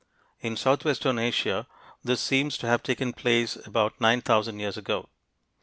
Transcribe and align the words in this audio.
In 0.39 0.57
southwestern 0.57 1.19
Asia, 1.19 1.67
this 2.03 2.19
seems 2.21 2.57
to 2.57 2.65
have 2.65 2.81
taken 2.81 3.13
place 3.13 3.55
about 3.67 4.01
nine 4.01 4.21
thousand 4.21 4.59
years 4.59 4.75
ago. 4.75 5.09